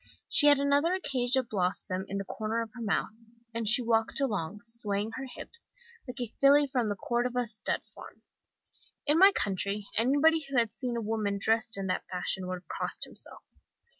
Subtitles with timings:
[0.27, 3.11] She had another acacia blossom in the corner of her mouth,
[3.53, 5.67] and she walked along, swaying her hips,
[6.07, 8.23] like a filly from the Cordova stud farm.
[9.05, 12.67] In my country anybody who had seen a woman dressed in that fashion would have
[12.67, 13.43] crossed himself.